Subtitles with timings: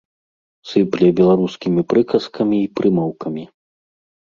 [0.69, 3.49] Сыпле беларускімі прыказкамі й прымаўкамі.